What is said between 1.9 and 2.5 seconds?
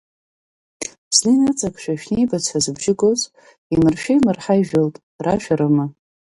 Шәнеибац